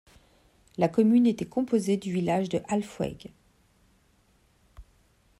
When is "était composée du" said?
1.27-2.11